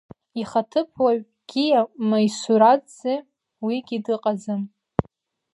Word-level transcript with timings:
Ихаҭыԥуаҩ 0.41 1.19
Гиа 1.49 1.81
Маисураӡе 2.09 3.15
уигьы 3.63 3.97
дыҟаӡам. 4.05 4.61